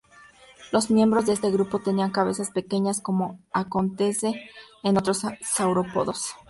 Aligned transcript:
Los 0.71 0.89
miembros 0.89 1.27
de 1.27 1.33
este 1.33 1.51
grupo 1.51 1.77
tenían 1.77 2.09
cabezas 2.09 2.49
pequeñas, 2.49 3.01
como 3.01 3.39
acontece 3.53 4.33
en 4.81 4.97
otros 4.97 5.21
saurópodos. 5.41 6.31